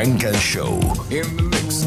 [0.00, 0.80] Funk and Show.
[1.10, 1.84] In the mix.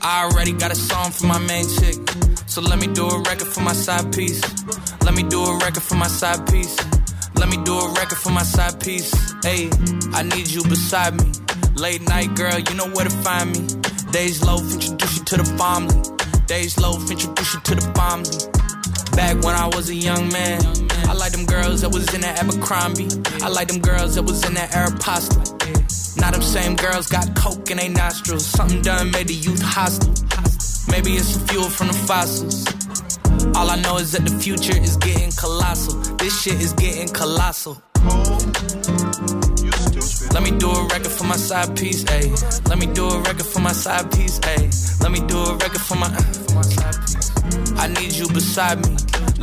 [0.00, 1.96] I already got a song for my main chick.
[2.46, 4.40] So let me do a record for my side piece.
[5.02, 6.76] Let me do a record for my side piece.
[7.34, 9.12] Let me do a record for my side piece.
[9.42, 9.70] Hey,
[10.12, 11.32] I need you beside me.
[11.76, 13.66] Late night girl, you know where to find me.
[14.12, 15.96] Days low, introduce you to the family.
[16.46, 18.30] Days low, introduce you to the family.
[19.16, 20.62] Back when I was a young man,
[21.08, 23.08] I like them girls that was in that Abercrombie.
[23.42, 26.20] I like them girls that was in that Aeropostale.
[26.20, 28.46] Now them same girls got coke in their nostrils.
[28.46, 30.14] Something done made the youth hostile.
[30.88, 32.64] Maybe it's the fuel from the fossils.
[33.56, 35.98] All I know is that the future is getting colossal.
[36.16, 37.82] This shit is getting colossal.
[40.34, 42.68] Let me do a record for my side piece, ayy.
[42.68, 45.00] Let me do a record for my side piece, ayy.
[45.00, 47.30] Let me do a record for my, piece.
[47.78, 48.96] I need you beside me.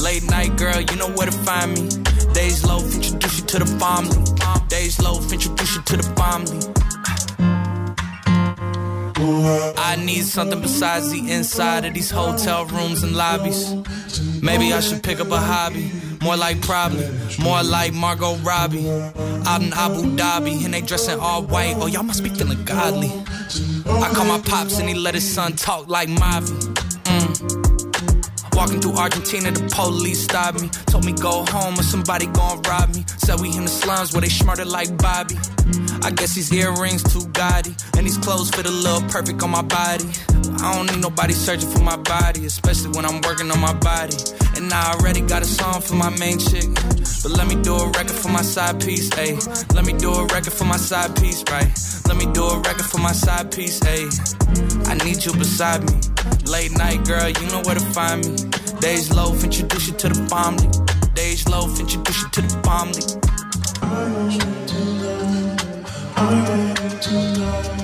[0.04, 1.88] Late night girl, you know where to find me.
[2.34, 4.20] Days low, introduce you to the family.
[4.68, 6.60] Days low, introduce you to the family.
[9.24, 13.74] I need something besides the inside of these hotel rooms and lobbies.
[14.42, 15.92] Maybe I should pick up a hobby.
[16.22, 17.08] More like probably,
[17.40, 18.90] more like Margot Robbie.
[18.90, 21.76] Out in Abu Dhabi, and they dressing all white.
[21.78, 23.12] Oh, y'all must be feeling godly.
[23.88, 26.81] I call my pops and he let his son talk like Mavi.
[28.54, 30.70] Walking through Argentina, the police stopped me.
[30.88, 33.04] Told me go home or somebody gon' rob me.
[33.18, 35.36] Said we in the slums where they smarter like Bobby.
[36.04, 37.76] I guess these earrings too gaudy.
[37.98, 40.06] And these clothes fit a little perfect on my body.
[40.62, 44.18] I don't need nobody searching for my body, especially when I'm working on my body.
[44.56, 46.68] And I already got a song for my main chick.
[47.24, 49.38] But let me do a record for my side piece, ayy.
[49.74, 51.72] Let me do a record for my side piece, right?
[52.08, 54.10] Let me do a record for my side piece, ayy.
[54.88, 56.11] I need you beside me.
[56.46, 58.36] Late night, girl, you know where to find me.
[58.80, 60.70] Days loaf, introduce you to the family.
[61.14, 63.04] Days loaf, introduce you to the family.
[66.18, 67.81] Baby,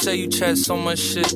[0.00, 1.30] say you chat so much shit.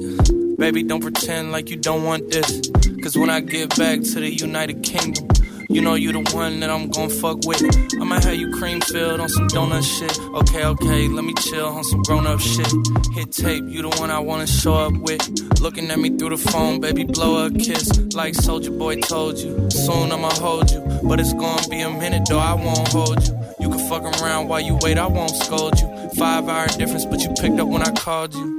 [0.56, 2.62] Baby, don't pretend like you don't want this.
[3.02, 5.28] Cause when I get back to the United Kingdom,
[5.69, 7.62] you know you the one that I'm gon' fuck with.
[8.00, 10.19] I'ma have you cream filled on some donut shit.
[10.41, 12.72] Okay, okay, let me chill on some grown up shit.
[13.12, 15.60] Hit tape, you the one I wanna show up with.
[15.60, 17.86] Looking at me through the phone, baby, blow a kiss.
[18.14, 19.70] Like Soulja Boy told you.
[19.70, 20.81] Soon I'ma hold you.
[21.02, 23.34] But it's gonna be a minute though, I won't hold you.
[23.60, 25.94] You can fuck around while you wait, I won't scold you.
[26.16, 28.58] Five hour difference, but you picked up when I called you.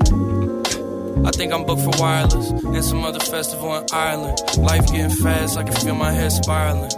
[1.25, 4.39] I think I'm booked for wireless and some other festival in Ireland.
[4.57, 6.91] Life getting fast, I can feel my head spiraling.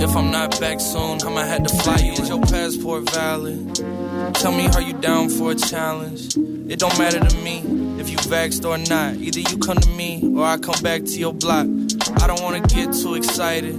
[0.00, 2.12] If I'm not back soon, I'ma have to fly you.
[2.12, 3.74] Is your passport valid?
[4.36, 6.36] Tell me, are you down for a challenge?
[6.36, 7.58] It don't matter to me
[8.00, 9.16] if you vaxxed or not.
[9.16, 11.66] Either you come to me or I come back to your block.
[12.22, 13.76] I don't wanna get too excited,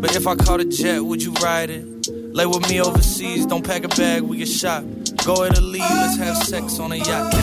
[0.00, 2.17] but if I caught a jet, would you ride it?
[2.38, 4.84] Lay with me overseas, don't pack a bag, we get shot.
[5.24, 7.34] Go Italy, let's have sex on a yacht.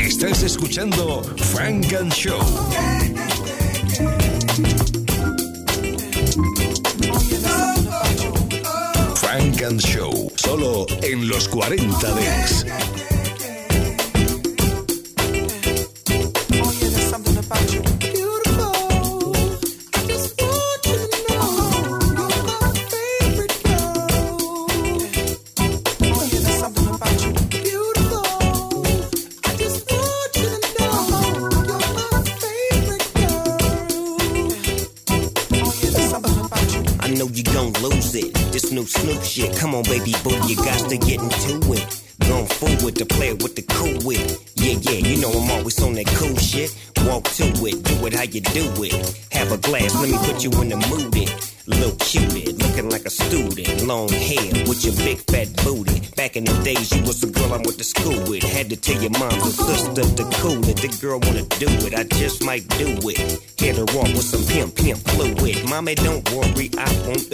[0.00, 1.22] Estás escuchando
[1.52, 2.40] Frank and Show.
[9.14, 13.09] Frank and Show, solo en los 40 Dents.
[39.80, 42.02] On, baby boo, you got to get into it.
[42.28, 44.38] Going play with the player with the cool wit.
[44.56, 46.76] Yeah, yeah, you know I'm always on that cool shit.
[47.04, 48.94] Walk to it, do it how you do it.
[49.32, 51.16] Have a glass, let me put you in the mood.
[51.16, 51.50] It.
[51.66, 53.86] Little cupid, looking like a student.
[53.86, 56.00] Long hair with your big fat booty.
[56.16, 58.42] Back in the days, you was the girl I went to school with.
[58.42, 60.76] Had to tell your mom and sister to cool it.
[60.80, 63.38] The girl wanna do it, I just might do it.
[63.60, 65.68] Hit her off with some pimp, pimp fluid.
[65.68, 66.39] Mommy, don't worry,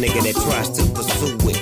[0.00, 1.59] Nigga that tries to pursue it.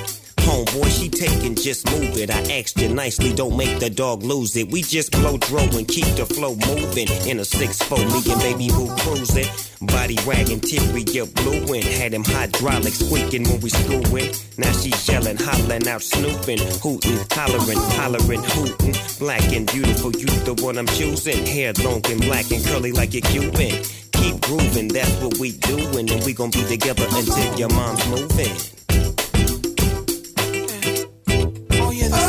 [1.61, 2.31] Just move it.
[2.31, 4.71] I asked you nicely, don't make the dog lose it.
[4.71, 7.09] We just blow dro and keep the flow moving.
[7.27, 9.47] In a 6-4, me and baby boo cruising.
[9.81, 14.31] Body wagging, teary, up blue and had him hydraulics squeaking when we screwing.
[14.57, 18.95] Now she yelling, hollering out, snooping, hooting, hollering, hollering, hooting.
[19.19, 21.45] Black and beautiful, you the one I'm choosing.
[21.45, 23.83] Hair long and black and curly like a Cuban.
[24.13, 28.78] Keep grooving, that's what we doing, and we gon' be together until your mom's moving.
[31.81, 32.28] What I'm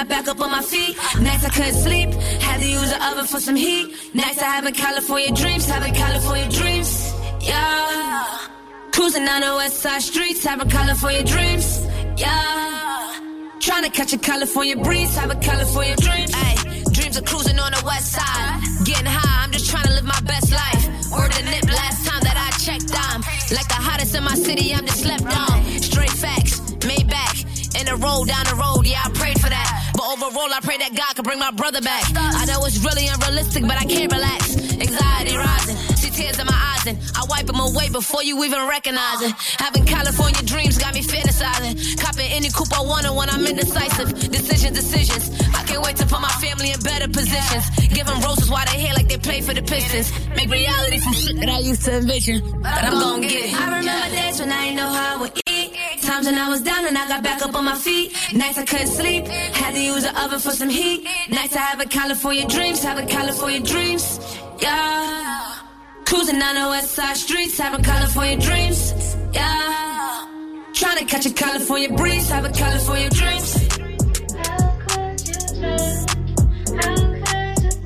[0.00, 0.96] Got back up on my feet.
[1.20, 3.86] Nights I couldn't sleep, had to use the oven for some heat.
[4.14, 6.90] Nights I having California dreams, having California dreams.
[7.40, 8.48] Yeah.
[8.92, 11.86] Cruising down the west side streets, having California dreams.
[12.16, 13.20] Yeah.
[13.60, 16.32] Trying to catch a California breeze, having California dreams.
[16.34, 16.54] Ay,
[16.92, 18.19] dreams of cruising on the west side.
[30.30, 32.04] Overall, I pray that God can bring my brother back.
[32.14, 34.56] I know it's really unrealistic, but I can't relax.
[34.78, 38.66] Anxiety rising, see tears in my eyes, and I wipe them away before you even
[38.68, 39.32] recognize it.
[39.58, 41.74] Having California dreams got me fantasizing.
[41.98, 44.30] Copping any coupe I want when I'm indecisive.
[44.30, 45.24] Decisions, decisions.
[45.54, 47.64] I can't wait to put my family in better positions.
[47.90, 50.12] Give them roses while they hair like they play for the Pistons.
[50.36, 52.38] Make reality from shit that I used to envision.
[52.62, 53.54] But I'm gonna get it.
[53.54, 55.49] I remember days when I know how I would eat.
[55.98, 58.12] Times when I was down and I got back up on my feet.
[58.32, 59.26] Nights I couldn't sleep.
[59.26, 61.06] Had to use the oven for some heat.
[61.28, 64.20] Nights I have a California dreams, having California dreams.
[64.60, 65.56] Yeah.
[66.04, 69.16] Cruising down the west side streets, having California dreams.
[69.32, 70.26] Yeah.
[70.74, 73.54] Trying to catch a California breeze, having California dreams.
[74.46, 76.06] How could you turn?
[76.78, 76.94] How
[77.24, 77.80] could you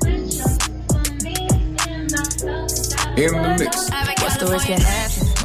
[3.17, 3.89] in the mix.
[4.21, 5.14] What's the worst that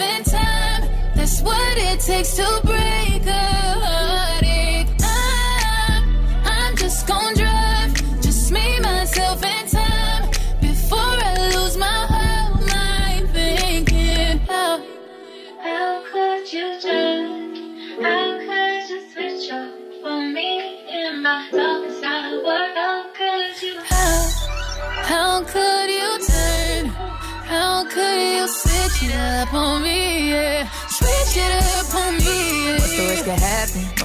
[0.00, 0.82] And time.
[1.14, 3.46] That's what it takes to break a
[3.86, 4.88] heartache.
[5.02, 6.02] I'm,
[6.44, 8.20] I'm just gonna drive.
[8.22, 10.30] Just me, myself, and time.
[10.60, 14.82] Before I lose my whole mind thinking, how,
[15.62, 17.54] how could you turn?
[18.02, 19.70] How could you switch up
[20.02, 20.50] for me
[20.88, 22.58] in my darkest hour?
[22.74, 23.80] How could you?
[23.84, 24.28] How,
[25.10, 26.86] how could you turn?
[27.52, 29.89] How could you switch up on me?
[31.30, 31.59] Switch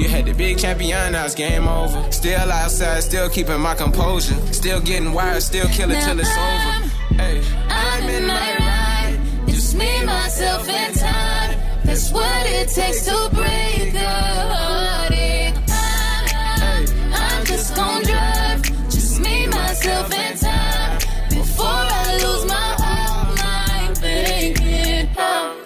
[0.00, 2.10] You had the big champion, now it's game over.
[2.10, 4.34] Still outside, still keeping my composure.
[4.50, 7.20] Still getting wired, still killing till it's over.
[7.20, 9.20] Hey, I'm in my ride.
[9.46, 11.58] It's me, myself, and time.
[11.84, 15.54] That's what it takes to break a heartache.
[15.68, 18.62] I'm, I'm just gonna drive.
[18.88, 20.98] Just me, myself, and time.
[21.28, 25.56] Before I lose my whole mind thinking, how,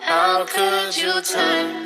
[0.00, 1.85] how could you turn?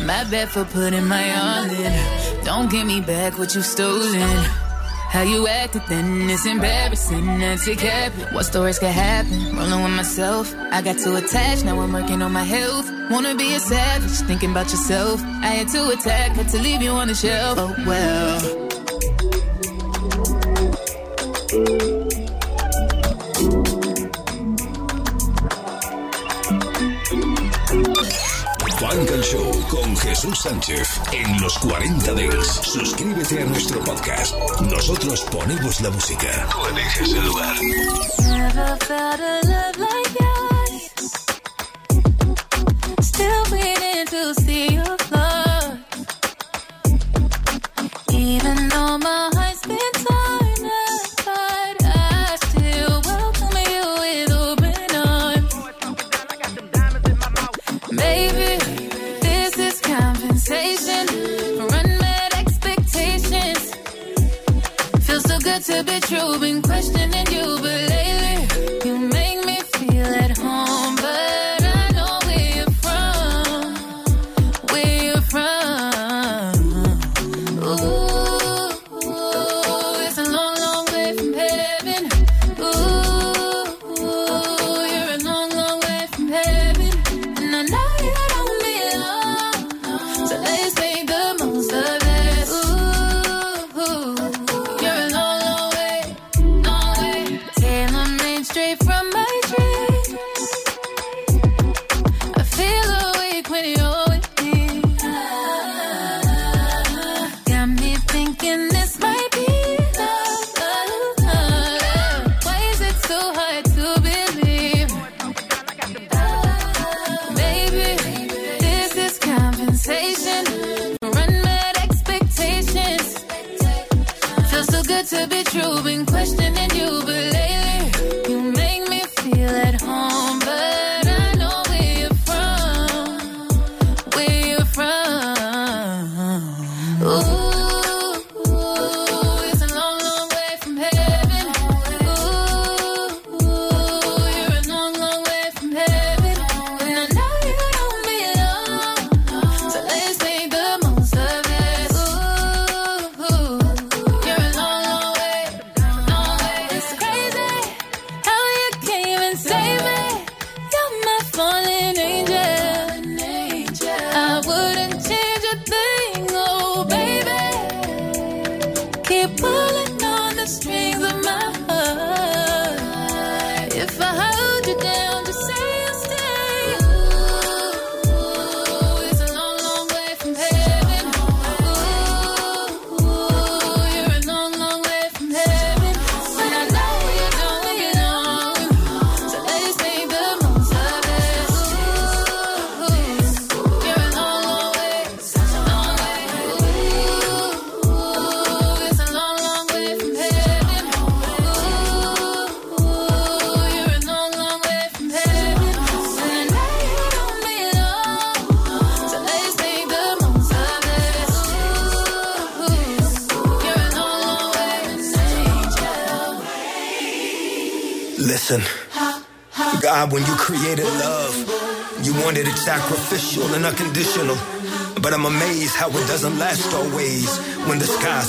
[0.00, 2.44] my bad for putting my all in.
[2.44, 4.44] Don't give me back what you stolen.
[5.08, 7.38] How you acted then it's embarrassing.
[7.38, 8.32] That's it habit.
[8.34, 9.56] What stories could happen?
[9.56, 10.54] Rolling with myself.
[10.72, 12.90] I got too attached, now I'm working on my health.
[13.10, 15.22] Wanna be a savage, thinking about yourself.
[15.22, 17.58] I had to attack, had to leave you on the shelf.
[17.58, 18.65] Oh well.
[29.96, 32.46] Jesús Sánchez en los 40 Dents.
[32.62, 34.34] Suscríbete a nuestro podcast.
[34.60, 36.48] Nosotros ponemos la música.
[36.50, 37.56] Tú eliges el lugar.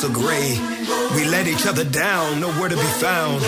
[0.07, 0.49] The gray.
[1.15, 3.41] We let each other down, nowhere to be found.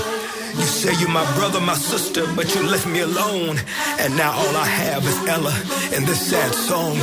[0.57, 3.57] You say you're my brother, my sister, but you left me alone.
[3.99, 5.55] And now all I have is Ella
[5.93, 6.95] and this sad song.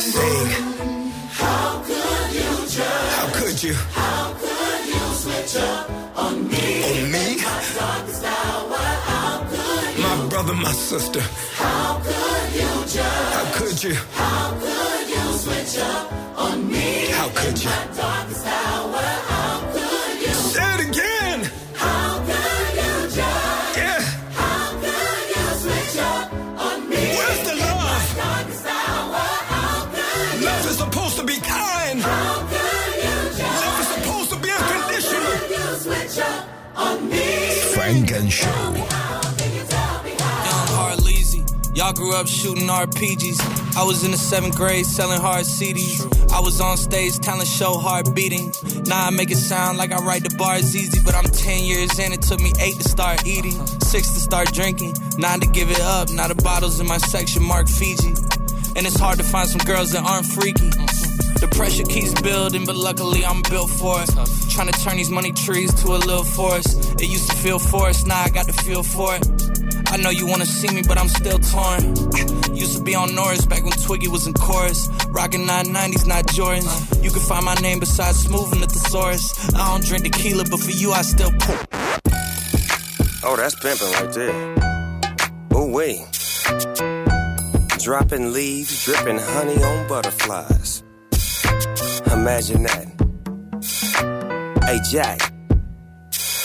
[0.00, 0.48] Sing.
[1.30, 3.12] How could you judge?
[3.18, 3.74] How could you?
[3.74, 6.66] How could you switch up on me?
[6.88, 7.26] On me?
[7.36, 10.02] My darkest hour, how could you?
[10.02, 11.20] My brother, my sister.
[11.62, 13.32] How could you judge?
[13.36, 13.94] How could you?
[13.94, 14.81] How could you
[15.42, 16.88] switch up on me?
[17.18, 17.68] How could you?
[17.68, 20.34] My darkest hour, how could you?
[20.54, 21.38] Say it again.
[21.74, 23.76] How could you judge?
[23.82, 24.00] Yeah.
[24.40, 26.26] How could you switch up
[26.66, 27.02] on me?
[27.18, 27.80] Where's the love?
[27.82, 30.46] My darkest hour, how could you?
[30.46, 31.98] Love is supposed to be kind.
[32.00, 33.62] How could you judge?
[33.64, 35.32] Love is supposed to be unconditional.
[35.40, 36.42] Could you switch up
[36.76, 37.26] on me?
[37.74, 39.21] Funk and Show.
[41.74, 43.76] Y'all grew up shooting RPGs.
[43.78, 46.04] I was in the seventh grade selling hard CDs.
[46.30, 48.52] I was on stage talent show hard beating.
[48.84, 51.98] Now I make it sound like I write the bars easy, but I'm 10 years
[51.98, 52.12] in.
[52.12, 55.80] It took me eight to start eating, six to start drinking, nine to give it
[55.80, 56.10] up.
[56.10, 58.12] Now the bottles in my section mark Fiji.
[58.76, 60.68] And it's hard to find some girls that aren't freaky.
[61.40, 64.10] The pressure keeps building, but luckily I'm built for it.
[64.50, 67.00] Trying to turn these money trees to a little forest.
[67.00, 69.51] It used to feel forced, now I got the feel for it.
[69.92, 71.82] I know you wanna see me, but I'm still torn.
[72.56, 74.88] Used to be on Norris back when Twiggy was in chorus.
[75.08, 77.04] Rockin' 990s, not Jordans.
[77.04, 79.54] You can find my name beside Smooth and the thesaurus.
[79.54, 81.58] I don't drink tequila, but for you I still pour.
[83.22, 84.54] Oh, that's pimping right there.
[85.50, 86.00] Oh, wait.
[87.78, 90.82] Dropping leaves, dripping honey on butterflies.
[92.10, 92.86] Imagine that.
[94.64, 95.32] Hey, Jack.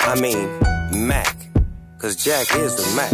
[0.01, 1.46] I mean, Mac.
[1.99, 3.11] Cause Jack is the Mac.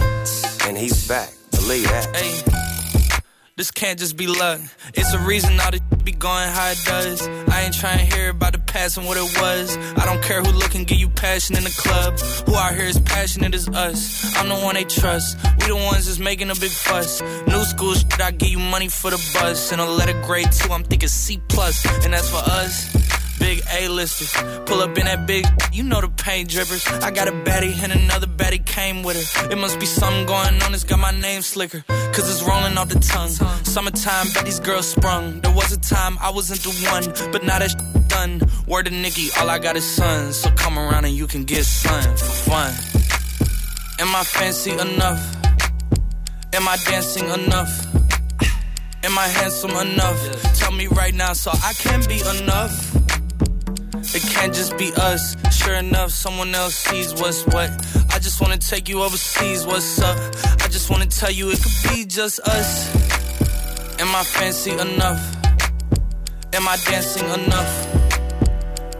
[0.67, 1.33] And he's back.
[1.51, 2.13] Believe that.
[2.13, 3.21] Hey,
[3.55, 4.59] this can't just be luck.
[4.93, 7.25] It's a reason all this be going how it does.
[7.47, 9.77] I ain't trying to hear about the past and what it was.
[9.77, 12.19] I don't care who look and give you passion in the club.
[12.45, 14.35] Who out here is passionate as us.
[14.35, 15.37] I'm the one they trust.
[15.61, 17.21] We the ones that's making a big fuss.
[17.47, 19.71] New school shit, I give you money for the bus.
[19.71, 21.39] And a letter grade two, I'm thinking C.
[22.03, 23.02] And that's for us.
[23.39, 24.31] Big A-listers.
[24.65, 26.85] Pull up in that big, you know the paint drippers.
[27.01, 29.51] I got a baddie and another baddie came with her.
[29.51, 31.83] It must be something going on that's got my name slicker.
[31.87, 33.29] Cause it's rolling off the tongue.
[33.63, 35.41] Summertime, bet these girls sprung.
[35.41, 37.75] There was a time I wasn't the one, but now that's
[38.07, 38.41] done.
[38.67, 40.37] Word to Nikki, all I got is sons.
[40.37, 42.73] So come around and you can get sun for fun.
[43.99, 45.21] Am I fancy enough?
[46.53, 47.71] Am I dancing enough?
[49.03, 50.19] Am I handsome enough?
[50.55, 53.02] Tell me right now so I can be enough.
[54.15, 55.35] It can't just be us.
[55.51, 57.69] Sure enough, someone else sees what's what.
[58.13, 60.17] I just wanna take you overseas, what's up?
[60.61, 62.93] I just wanna tell you it could be just us.
[63.99, 65.21] Am I fancy enough?
[66.53, 67.73] Am I dancing enough?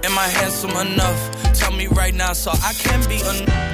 [0.03, 1.53] Am I handsome enough?
[1.53, 3.72] Tell me right now so I can be enough.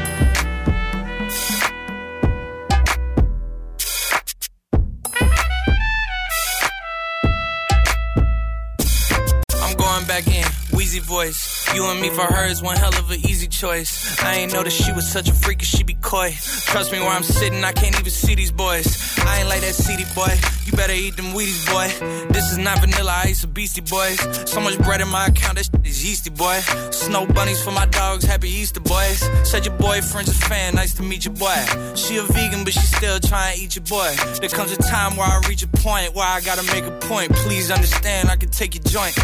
[11.10, 11.74] Voice.
[11.74, 14.22] You and me for her is one hell of an easy choice.
[14.24, 16.30] I ain't know that she was such a freak, she be coy.
[16.72, 18.88] Trust me, where I'm sitting, I can't even see these boys.
[19.26, 20.34] I ain't like that CD boy.
[20.66, 21.88] You better eat them Wheaties, boy.
[22.32, 24.20] This is not vanilla ice or Beastie Boys.
[24.50, 26.60] So much bread in my account, that shit is yeasty, boy.
[26.92, 29.20] Snow bunnies for my dogs, happy Easter, boys.
[29.50, 31.60] Said your boyfriend's a fan, nice to meet your boy.
[31.96, 34.14] She a vegan, but she still trying to eat your boy.
[34.40, 37.34] There comes a time where I reach a point where I gotta make a point.
[37.34, 39.16] Please understand, I can take your joint.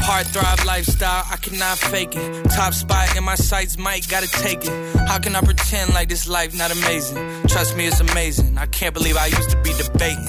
[0.00, 2.50] Hard thrive lifestyle, I cannot fake it.
[2.50, 4.96] Top spot in my sights, Mike gotta take it.
[5.08, 7.16] How can I pretend like this life not amazing?
[7.48, 8.58] Trust me, it's amazing.
[8.58, 10.28] I can't believe I used to be debating.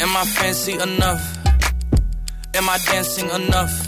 [0.00, 1.22] Am I fancy enough?
[2.54, 3.86] Am I dancing enough?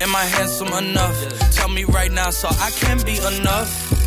[0.00, 1.16] Am I handsome enough?
[1.52, 4.03] Tell me right now so I can be enough.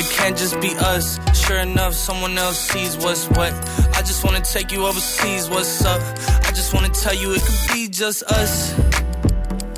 [0.00, 1.20] It can't just be us.
[1.38, 3.52] Sure enough, someone else sees what's what.
[3.98, 6.00] I just wanna take you overseas, what's up?
[6.48, 8.72] I just wanna tell you it could be just us.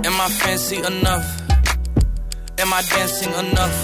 [0.04, 1.26] Am I fancy enough?
[2.60, 3.76] Am I dancing enough?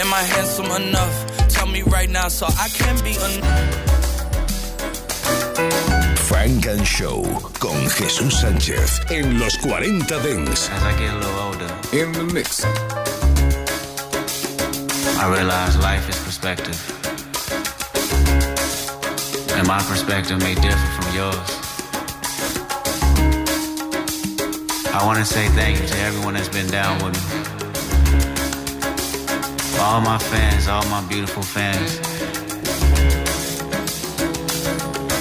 [0.00, 1.14] Am I handsome enough?
[1.50, 3.82] Tell me right now so I can be enough.
[6.20, 7.22] Funk and Show
[7.60, 10.70] con Jesús Sánchez en los 40 Dance.
[10.70, 12.64] As I get a little older, In the mix.
[15.22, 16.74] I realize life is perspective.
[19.56, 21.48] And my perspective may differ from yours.
[24.92, 27.20] I want to say thank you to everyone that's been down with me.
[29.78, 32.00] all my fans, all my beautiful fans.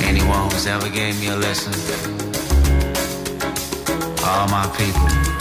[0.02, 1.74] Anyone who's ever gave me a lesson.
[4.26, 5.41] All my people.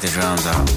[0.00, 0.68] The drums out.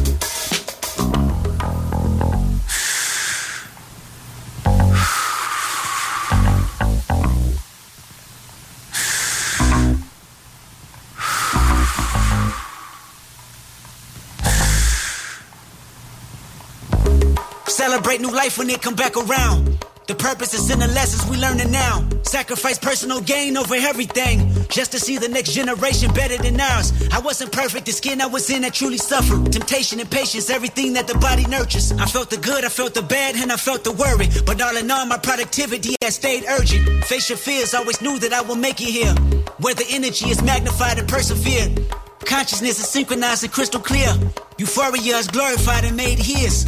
[17.70, 19.86] Celebrate new life when it come back around.
[20.08, 22.06] The purpose is in the lessons we learning now.
[22.24, 24.57] Sacrifice personal gain over everything.
[24.70, 26.94] Just to see the next generation better than ours.
[27.12, 29.52] I wasn't perfect, the skin I was in I truly suffered.
[29.52, 31.92] Temptation and patience, everything that the body nurtures.
[31.94, 34.28] I felt the good, I felt the bad, and I felt the worry.
[34.46, 37.04] But all in all, my productivity has stayed urgent.
[37.06, 39.14] Face your fears, always knew that I will make it here.
[39.60, 41.80] Where the energy is magnified and persevered.
[42.26, 44.14] Consciousness is synchronized and crystal clear.
[44.58, 46.68] Euphoria is glorified and made his.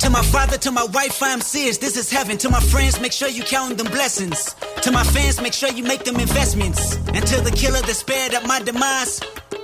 [0.00, 1.76] To my father, to my wife, I'm serious.
[1.76, 2.38] This is heaven.
[2.38, 4.54] To my friends, make sure you count them blessings.
[4.80, 6.96] To my fans, make sure you make them investments.
[7.12, 9.20] And to the killer that spared up my demise,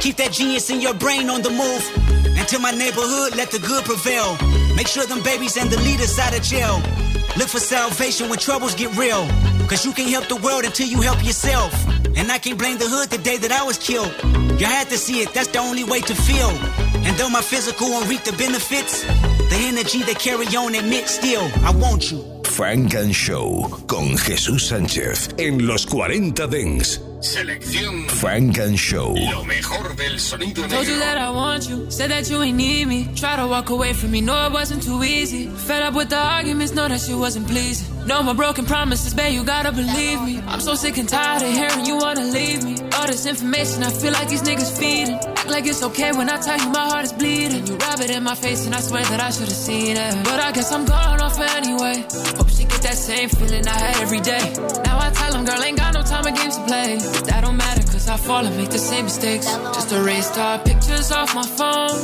[0.00, 1.84] Keep that genius in your brain on the move.
[2.38, 4.36] And to my neighborhood, let the good prevail.
[4.76, 6.80] Make sure them babies and the leaders out of jail.
[7.36, 9.26] Look for salvation when troubles get real.
[9.68, 11.72] Cause you can't help the world until you help yourself.
[12.16, 14.12] And I can't blame the hood the day that I was killed.
[14.60, 16.50] You had to see it, that's the only way to feel.
[17.06, 19.04] And though my physical won't reap the benefits,
[19.50, 22.37] The energy they carry on admit still, I want you.
[22.58, 27.00] Funk and Show con Jesús Sánchez en los 40 Dance.
[27.20, 29.14] Selección Funk and Show.
[29.30, 32.88] Lo mejor del sonido Told you that I want you, said that you ain't need
[32.88, 33.04] me.
[33.14, 35.46] Try to walk away from me, know it wasn't too easy.
[35.46, 37.86] Fed up with the arguments, know that shit wasn't pleasing.
[38.08, 40.42] No more broken promises, babe, you gotta believe me.
[40.48, 42.74] I'm so sick and tired of hearing you wanna leave me.
[42.96, 45.16] All this information, I feel like these niggas feeding.
[45.48, 47.66] Act like it's okay when I tell you my heart is bleeding.
[47.66, 50.14] You rub it in my face, and I swear that I should've seen it.
[50.24, 52.04] But I guess I'm going off anyway.
[52.36, 54.44] Hope she get that same feeling I had every day.
[54.84, 56.98] Now I tell them, girl, ain't got no time or games to play.
[57.28, 59.46] That don't matter, cause I fall and make the same mistakes.
[59.46, 61.96] Just erased our pictures off my phone.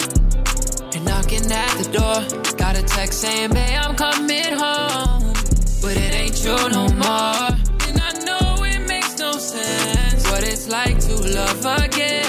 [0.95, 2.17] You're knocking at the door.
[2.57, 5.35] Got a text saying, babe, I'm coming home.
[5.83, 7.49] But it ain't true no more.
[7.89, 10.31] And I know it makes no sense.
[10.31, 12.24] What it's like to love again.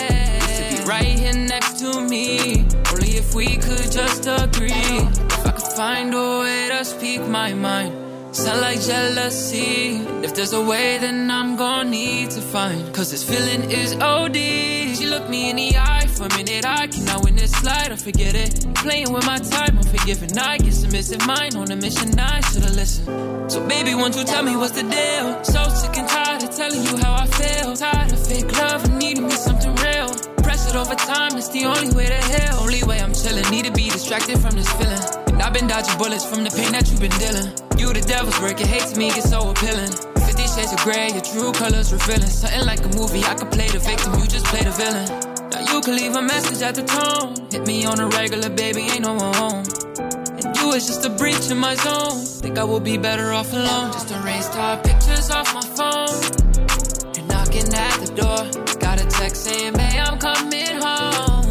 [2.16, 4.72] Only if we could just agree.
[4.72, 7.92] If I could find a way to speak my mind.
[8.34, 9.98] Sound like jealousy.
[10.24, 12.94] If there's a way, then I'm gonna need to find.
[12.94, 14.38] Cause this feeling is OD.
[14.96, 16.66] She looked me in the eye for a minute.
[16.66, 18.66] I cannot win this slide or forget it.
[18.76, 20.38] Playing with my time, unforgiving.
[20.38, 22.18] I guess I'm missing mine on a mission.
[22.18, 23.52] I should've listened.
[23.52, 25.44] So, baby, won't you tell me what's the deal?
[25.44, 27.76] So sick and tired of telling you how I feel.
[27.76, 29.55] Tired of fake love and needing me real.
[30.76, 32.60] Over time, it's the only way to heal.
[32.60, 33.48] Only way I'm chilling.
[33.50, 35.00] Need to be distracted from this feeling.
[35.32, 37.48] And I've been dodging bullets from the pain that you've been dealing.
[37.80, 39.88] You the devil's work, your hate to me gets so appealing.
[40.28, 42.28] Fifty shades of gray, your true colors revealing.
[42.28, 45.08] Something like a movie, I could play the victim, you just play the villain.
[45.48, 47.40] Now you can leave a message at the tone.
[47.50, 49.64] Hit me on a regular, baby, ain't no one home.
[50.36, 52.20] And you is just a breach in my zone.
[52.44, 53.96] Think I would be better off alone.
[53.96, 56.20] Just erased our pictures off my phone.
[57.16, 58.44] You're knocking at the door.
[58.84, 59.74] Got a text saying,
[60.26, 61.46] coming home.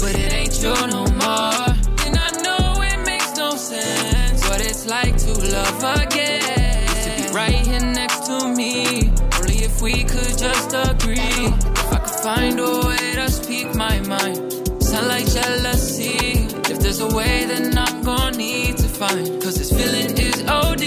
[0.00, 1.68] But it ain't true no more.
[2.04, 4.46] And I know it makes no sense.
[4.48, 6.86] What it's like to love again.
[7.04, 9.10] To be right here next to me.
[9.36, 11.40] Only if we could just agree.
[11.80, 14.36] If I could find a way to speak my mind.
[14.82, 16.44] Sound like jealousy.
[16.72, 19.24] If there's a way, then I'm gonna need to find.
[19.42, 20.84] Cause this feeling is OD.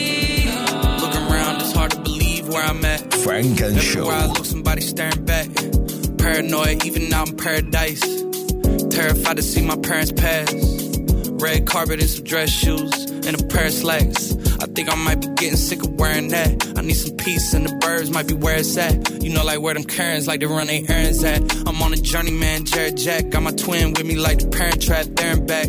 [1.01, 3.01] Looking around, it's hard to believe where I'm at.
[3.25, 4.33] Frank and Everywhere I Show.
[4.33, 5.47] look, somebody staring back.
[6.23, 7.99] Paranoid, even out in paradise.
[8.89, 10.53] Terrified to see my parents pass.
[11.31, 14.31] Red carpet and some dress shoes and a pair of slacks.
[14.61, 16.77] I think I might be getting sick of wearing that.
[16.77, 19.21] I need some peace and the birds might be where it's at.
[19.21, 21.41] You know, like where them Karens like to run their errands at.
[21.67, 23.29] I'm on a journey, man, Jared Jack.
[23.29, 25.67] Got my twin with me like the parent trap there and back.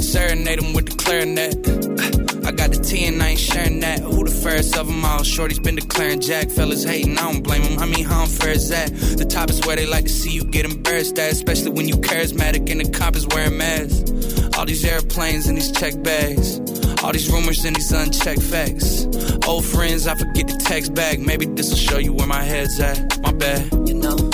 [0.00, 2.35] Serenade them with the clarinet.
[2.46, 3.98] I got the T and I ain't sharing that.
[3.98, 5.24] Who the fairest of them all?
[5.24, 6.48] Shorty's been declaring Jack.
[6.48, 7.78] Fellas hating, I don't blame them.
[7.80, 8.88] I mean, how unfair is that?
[8.92, 11.96] The top is where they like to see you get embarrassed at, especially when you
[11.96, 14.56] charismatic and the cop is wearing masks.
[14.56, 16.60] All these airplanes and these check bags.
[17.02, 19.06] All these rumors and these unchecked facts.
[19.46, 21.18] Old friends, I forget to text back.
[21.18, 23.20] Maybe this will show you where my head's at.
[23.22, 23.72] My bad.
[23.88, 24.30] You know,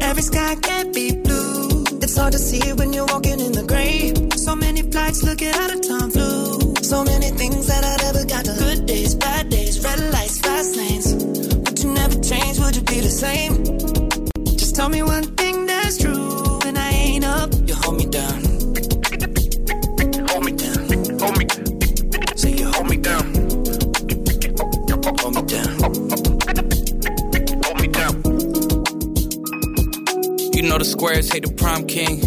[0.00, 1.84] every sky can't be blue.
[2.02, 4.12] It's hard to see when you're walking in the gray.
[4.36, 6.43] So many flights looking out of time flew.
[6.94, 8.44] So many things that I never got.
[8.44, 11.12] Good days, bad days, red lights, fast lanes.
[11.12, 12.60] Would you never change?
[12.60, 13.64] Would you be the same?
[14.56, 16.60] Just tell me one thing that's true.
[16.62, 18.38] When I ain't up, you hold me down.
[20.30, 20.82] Hold me down.
[21.18, 21.46] Hold me.
[22.36, 23.26] Say you hold me down.
[25.18, 25.72] Hold me down.
[27.64, 28.14] Hold me down.
[30.54, 32.22] You know the squares hate the prom king.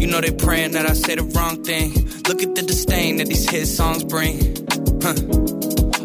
[0.00, 2.01] You know they praying that I say the wrong thing.
[2.32, 4.38] Look at the disdain that these hit songs bring.
[5.02, 5.12] Huh.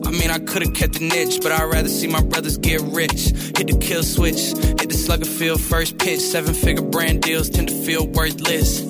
[0.05, 3.31] I mean, I could've kept the niche, but I'd rather see my brothers get rich.
[3.55, 6.19] Hit the kill switch, hit the slugger field first pitch.
[6.19, 8.81] Seven figure brand deals tend to feel worthless.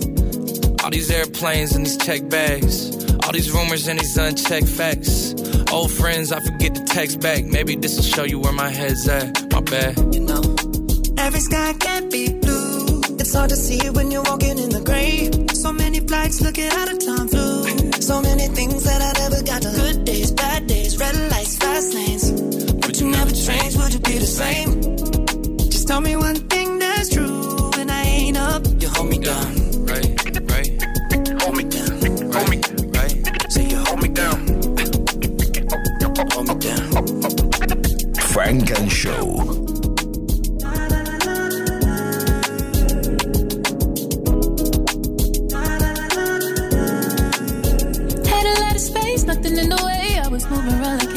[0.84, 2.90] All these airplanes and these check bags.
[3.24, 5.36] All these rumors and these unchecked facts.
[5.72, 7.46] Old friends, I forget to text back.
[7.46, 9.54] Maybe this will show you where my head's at.
[9.54, 9.96] My bad.
[10.12, 10.42] You know,
[11.20, 13.04] every sky can't be blue.
[13.20, 15.30] It's hard to see when you're walking in the gray.
[15.54, 17.17] So many flights looking out of time.
[18.08, 19.70] So many things that I never got to.
[19.70, 22.32] Good days, bad days, red lights, fast lanes.
[22.32, 23.76] Would you never change?
[23.76, 24.70] Would you be the same?
[25.70, 26.57] Just tell me one thing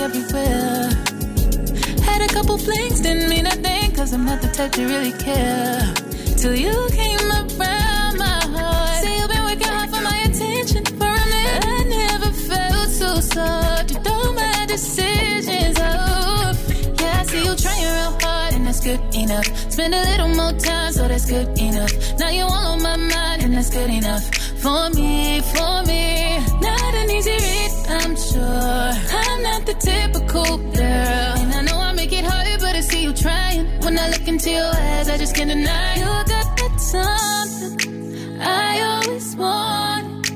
[0.00, 0.88] everywhere.
[2.08, 5.12] Had a couple flings, didn't mean a thing, cause I'm not the type to really
[5.12, 5.94] care.
[6.40, 9.04] Till you came around my heart.
[9.04, 10.84] Say you've been working hard for my attention.
[10.98, 13.90] For a minute, I never felt so soft.
[13.92, 16.56] You throw my decisions, off.
[17.00, 19.46] Yeah, I see you trying real hard, and that's good enough.
[19.70, 21.92] Spend a little more time, so that's good enough.
[22.18, 24.24] Now you're all on my mind, and that's good enough.
[24.64, 28.79] For me, for me, not an easy read, I'm sure
[29.70, 31.34] the typical girl.
[31.42, 33.66] And I know I make it hard, but I see you trying.
[33.82, 35.94] When I look into your eyes, I just can't deny.
[35.94, 36.26] You got
[36.58, 40.28] that something I always want.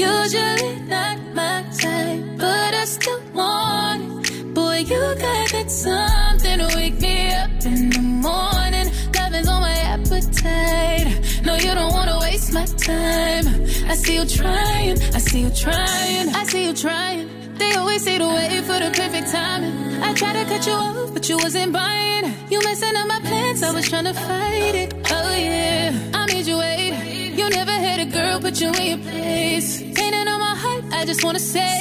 [0.00, 4.54] Usually not my type, but I still want it.
[4.54, 8.86] Boy, you got that something to wake me up in the morning.
[9.14, 11.44] Loving's on my appetite.
[11.44, 13.44] No, you don't wanna waste my time.
[13.90, 17.39] I see you trying, I see you trying, I see you trying.
[17.60, 20.02] They always say to wait for the perfect timing.
[20.02, 22.24] I tried to cut you off, but you wasn't buying.
[22.48, 24.94] You messing up my plans, I was trying to fight it.
[25.10, 26.92] Oh yeah, I made you wait.
[27.38, 29.82] You never had a girl put you in your place.
[29.82, 31.72] Painting on my heart, I just wanna say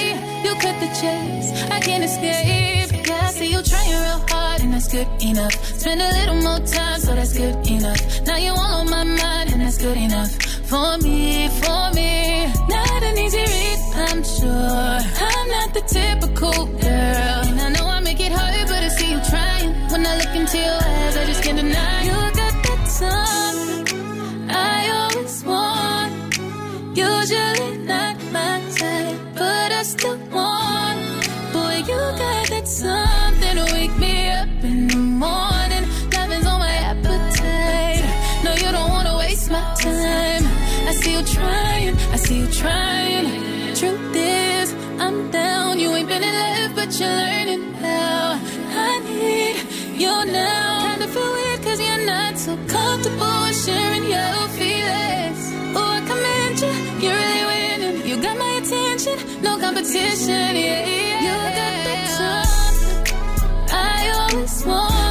[0.43, 1.49] you cut the chase.
[1.71, 3.07] I can't escape.
[3.07, 5.55] Yeah, I see you trying real hard, and that's good enough.
[5.79, 8.01] Spend a little more time, so that's good enough.
[8.27, 10.31] Now you all on my mind, and that's good enough.
[10.71, 12.09] For me, for me.
[12.99, 14.49] Not an easy read, I'm sure.
[14.49, 17.41] I'm not the typical girl.
[17.47, 19.71] And I know I make it hard, but I see you trying.
[19.89, 22.03] When I look into your eyes, I just can't deny.
[22.03, 23.58] You got that something
[42.29, 43.25] see you trying.
[43.79, 44.69] Truth is,
[45.03, 45.79] I'm down.
[45.79, 48.39] You ain't been in love, but you're learning now.
[48.87, 49.55] I need
[50.01, 50.67] you now.
[50.85, 55.41] Kinda feel weird, cause you're not so comfortable sharing your feelings.
[55.77, 57.97] Oh, I commend you, you're really winning.
[58.09, 59.15] You got my attention,
[59.47, 61.25] no competition, yeah, yeah.
[61.25, 63.15] You got that something
[63.71, 64.65] I always.
[64.65, 65.08] Want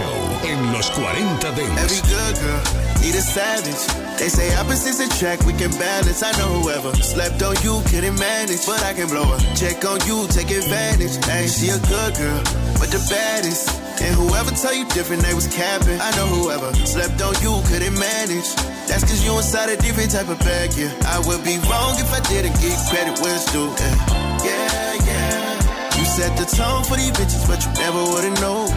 [0.00, 3.84] Show en los 40 Every good girl need a savage.
[4.16, 6.22] They say opposites attract, we can balance.
[6.22, 9.40] I know whoever slept on you couldn't manage, but I can blow her.
[9.54, 11.16] Check on you, take advantage.
[11.24, 12.42] Hey, she a good girl,
[12.80, 13.68] but the baddest.
[14.00, 16.00] And whoever tell you different, they was capping.
[16.00, 18.48] I know whoever slept on you couldn't manage.
[18.88, 20.92] That's cause you inside a different type of bag, yeah.
[21.04, 23.68] I would be wrong if I didn't give credit where it's due.
[23.76, 24.94] Yeah, yeah.
[25.04, 25.60] yeah.
[26.00, 28.72] You set the tone for these bitches, but you never would've known.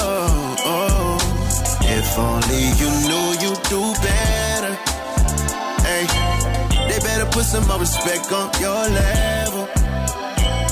[0.00, 1.18] Oh, oh.
[1.82, 4.74] If only you knew you'd do better.
[5.82, 6.06] Hey,
[6.88, 9.68] they better put some more respect on your level.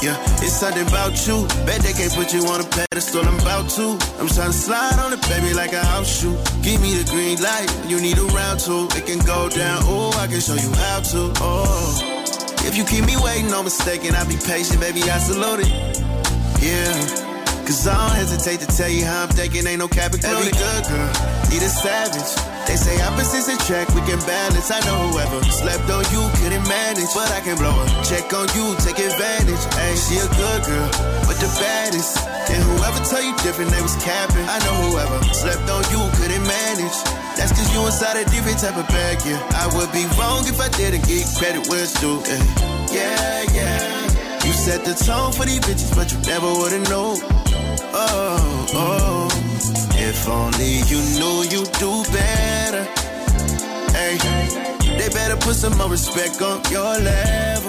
[0.03, 1.47] Yeah, it's something about you.
[1.65, 3.25] Bet they can't put you on a pedestal.
[3.27, 3.99] I'm about to.
[4.21, 6.37] I'm trying to slide on it, baby, like a house shoe.
[6.63, 7.67] Give me the green light.
[7.89, 8.89] You need a round two.
[8.95, 9.81] It can go down.
[9.85, 11.33] Oh, I can show you how to.
[11.41, 12.17] Oh.
[12.67, 15.73] If you keep me waiting, no mistaken, I'll be patient, baby, I salute it.
[16.61, 17.26] Yeah.
[17.67, 20.39] Cause I don't hesitate to tell you how I'm thinking, ain't no cap included.
[20.39, 21.11] Every good girl,
[21.51, 22.31] need a savage.
[22.71, 24.71] They say opposites attract, we can balance.
[24.71, 27.89] I know whoever slept on you couldn't manage, but I can blow her.
[28.07, 29.59] Check on you, take advantage.
[29.75, 30.91] Hey, she a good girl,
[31.27, 32.23] but the baddest.
[32.55, 34.47] And whoever tell you different, they was capping.
[34.47, 36.99] I know whoever slept on you couldn't manage.
[37.35, 39.43] That's cause you inside a different type of bag, yeah.
[39.59, 42.23] I would be wrong if I didn't give credit where it's due.
[42.95, 43.51] Yeah, yeah.
[43.51, 44.07] yeah.
[44.47, 47.19] You set the tone for these bitches, but you never would've known.
[47.99, 49.29] Oh, oh.
[49.95, 52.85] If only you knew you'd do better.
[53.97, 54.19] Hey,
[54.99, 57.66] they better put some more respect on your level.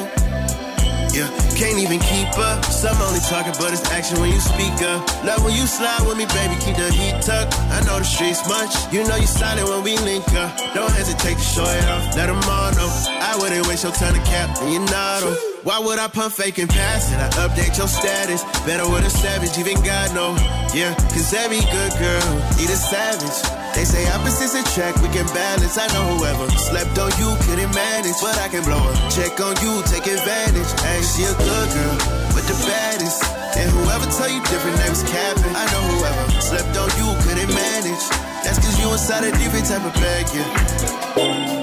[1.17, 2.63] Yeah, can't even keep up.
[2.65, 5.01] Some only talking, but it's action when you speak up.
[5.25, 7.57] Love when you slide with me, baby, keep the heat tucked.
[7.73, 8.69] I know the streets much.
[8.93, 10.53] You know you silent when we link up.
[10.75, 12.15] Don't hesitate to show it off.
[12.15, 12.89] Let them all know.
[13.17, 15.33] I wouldn't waste your time to cap, and you not on.
[15.65, 17.17] Why would I pump fake and pass it?
[17.17, 18.43] I update your status.
[18.69, 20.37] Better with a savage, even God know.
[20.77, 22.29] Yeah, cause every good girl
[22.61, 23.56] need a savage.
[23.75, 25.77] They say opposites attract, we can balance.
[25.77, 28.95] I know whoever slept on you couldn't manage, but I can blow her.
[29.09, 30.71] Check on you, take advantage.
[30.81, 31.97] Hey, she a good girl,
[32.33, 33.23] but the baddest.
[33.57, 35.55] And whoever tell you different names capping.
[35.55, 38.05] I know whoever slept on you couldn't manage.
[38.43, 41.57] That's cause you inside a different type of bag, yeah.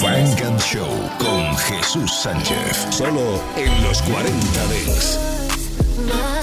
[0.00, 0.88] Funk and Show
[1.18, 2.86] con Jesús Sánchez.
[2.90, 4.30] Solo en los 40
[4.70, 6.39] Dance.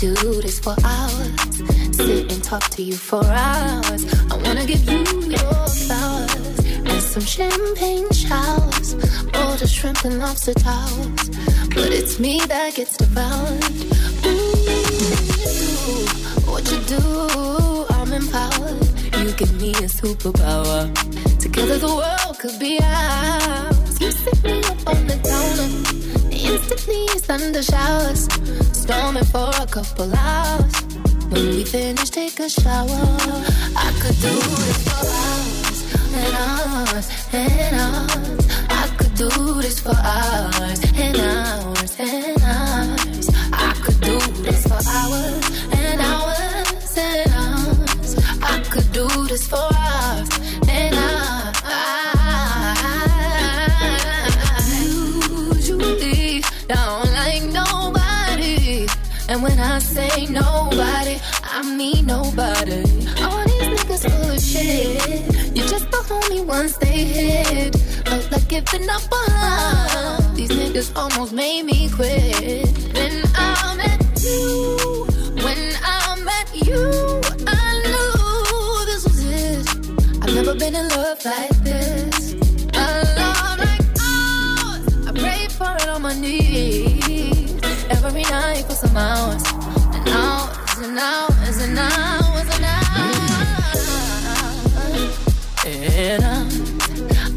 [0.00, 1.56] Do this for hours.
[1.94, 4.02] Sit and talk to you for hours.
[4.32, 8.94] I wanna give you your flowers and some champagne showers.
[9.34, 11.28] all the shrimp and lobster towers.
[11.74, 13.62] But it's me that gets devoured.
[14.24, 16.06] Ooh,
[16.48, 18.80] what you do, I'm empowered.
[19.18, 20.80] You give me a superpower.
[21.38, 24.00] Together the world could be ours.
[24.00, 25.99] You sit me up on the counter.
[26.50, 28.26] Instantly thunder showers.
[28.72, 30.72] Storming for a couple hours.
[31.30, 33.06] When we finish, take a shower.
[33.76, 34.34] I could do
[34.64, 35.78] this for hours
[36.20, 38.46] and hours and hours.
[38.68, 40.89] I could do this for hours
[59.80, 62.82] say nobody, I mean nobody.
[63.22, 65.56] All these niggas full of shit.
[65.56, 67.76] You just the homie once they hit.
[68.06, 70.36] Felt like giving up on love.
[70.36, 72.66] These niggas almost made me quit.
[72.94, 75.06] Then I met you.
[75.44, 79.68] When I met you, I knew this was it.
[80.22, 82.34] I've never been in love like this.
[82.74, 82.86] A
[83.18, 85.08] love like ours.
[85.08, 87.60] I pray for it on my knees.
[87.90, 89.42] Every night for some hours.
[90.82, 93.84] And hours and hours and hours
[95.66, 96.56] and hours.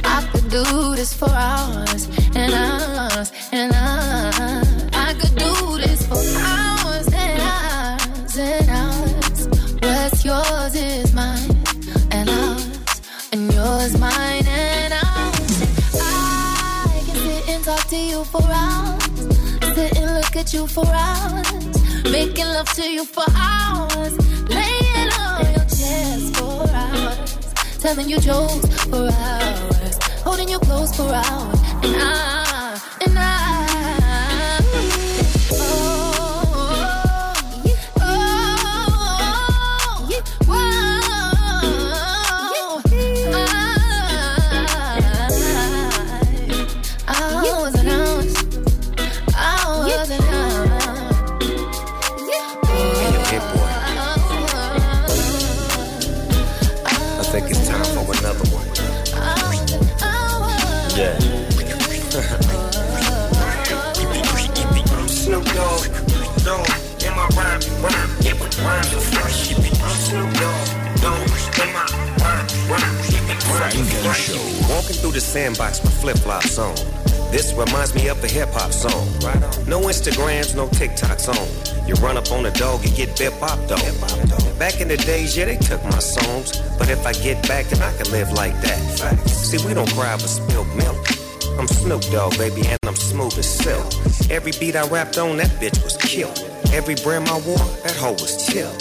[0.06, 4.90] I could do this for hours and hours and hours.
[4.94, 9.48] I could do this for hours and hours and hours.
[9.82, 11.52] What's yours is mine
[12.12, 13.02] and ours,
[13.34, 15.62] and yours mine and ours.
[16.00, 19.04] I can sit and talk to you for hours,
[19.76, 21.53] sit and look at you for hours,
[22.14, 24.14] making love to you for hours,
[24.48, 27.38] laying on your chest for hours,
[27.80, 32.43] telling you jokes for hours, holding you close for hours, and I,
[57.34, 58.68] think it's time for another one.
[60.94, 61.18] Yeah.
[65.08, 65.82] Snoop Dogg,
[66.46, 66.70] Dogg,
[67.02, 69.50] in my rhyme, rhyme, it was rhyme for fresh.
[70.06, 70.68] Snoop Dogg,
[71.02, 71.26] Dogg,
[71.58, 71.82] in my
[72.22, 74.70] rhyme, rhyme, it was rhyme for fresh.
[74.70, 76.76] Walking through the sandbox with flip flops on.
[77.32, 79.08] This reminds me of a hip hop song.
[79.68, 81.73] No Instagrams, no TikToks on.
[81.88, 84.58] You run up on a dog and get bip bopped on.
[84.58, 86.62] Back in the days, yeah, they took my songs.
[86.78, 89.18] But if I get back, and I can live like that.
[89.28, 90.98] See, we don't cry over spilled milk.
[91.60, 93.86] I'm Snoop Dogg, baby, and I'm smooth as silk.
[94.32, 96.40] Every beat I rapped on, that bitch was killed.
[96.72, 98.72] Every brand I wore, that hoe was chill.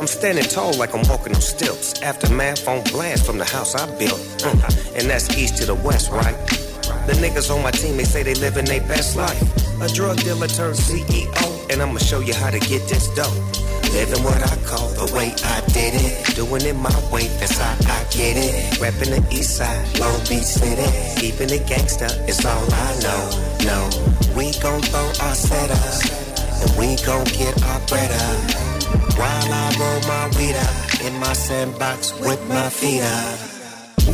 [0.00, 2.00] I'm standing tall like I'm walking on stilts.
[2.02, 4.20] Aftermath on blast from the house I built.
[4.96, 6.36] And that's east to the west, right?
[7.06, 9.40] The niggas on my team, they say they living their best life.
[9.82, 13.34] A drug dealer turned CEO, and I'ma show you how to get this dope.
[13.92, 16.34] Living what I call the way I did it.
[16.34, 18.80] Doing it my way, that's how I get it.
[18.80, 20.88] Rapping the east side, Long Beach City.
[21.20, 23.22] Keeping it gangsta it's all I know.
[23.68, 23.80] No,
[24.34, 26.00] we gon' throw our setup,
[26.64, 28.64] and we gon' get our bread up.
[29.20, 33.53] While I roll my weed up in my sandbox with my feet up.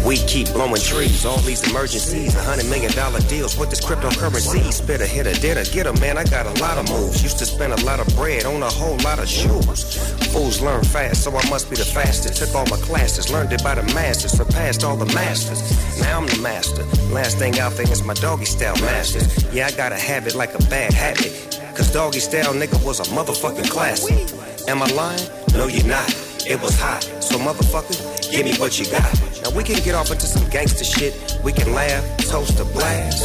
[0.04, 3.56] We keep blowing trees, all these emergencies, a hundred million dollar deals.
[3.56, 4.72] with this cryptocurrency?
[4.72, 6.16] Spit a hit a dinner, get a man.
[6.16, 7.22] I got a lot of moves.
[7.22, 9.98] Used to spend a lot of bread on a whole lot of shoes.
[10.32, 12.42] Fools learn fast, so I must be the fastest.
[12.42, 15.60] Took all my classes, learned it by the masters, surpassed all the masters.
[16.00, 16.84] Now I'm the master.
[17.12, 19.20] Last thing out there is my doggy style master.
[19.52, 21.58] Yeah, I gotta have it like a bad habit.
[21.76, 24.32] Cause doggy style nigga was a motherfucking classic.
[24.68, 25.28] Am I lying?
[25.52, 26.08] No, you're not.
[26.48, 27.02] It was hot.
[27.22, 29.29] So motherfucker, give me what you got.
[29.42, 31.40] Now we can get off into some gangster shit.
[31.42, 33.24] We can laugh, toast a blast.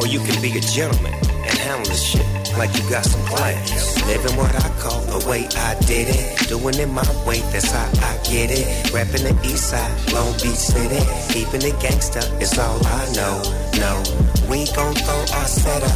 [0.00, 2.26] Or you can be a gentleman and handle this shit
[2.58, 4.04] like you got some class.
[4.06, 6.48] Living what I call the way I did it.
[6.48, 8.92] Doing it my way, that's how I get it.
[8.92, 11.00] Rapping the east side, Long Beach City.
[11.32, 13.40] Keeping it gangster is all I know.
[13.80, 14.02] No,
[14.50, 15.88] we gon' throw our setup.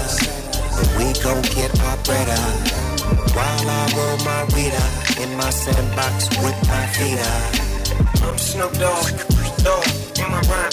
[0.78, 2.82] And we gon' get our bread up.
[3.36, 7.71] While I roll my weed up in my sandbox with my feet up.
[8.22, 9.10] I'm Snoop Dogg,
[9.64, 9.86] Dogg.
[10.18, 10.72] In my rhyme,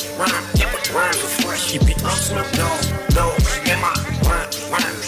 [1.42, 1.76] fresh.
[1.76, 2.84] I'm Snoop Dogg,
[3.14, 3.40] Dogg.
[3.68, 3.94] In my
[4.24, 5.00] rhyme, rhyme.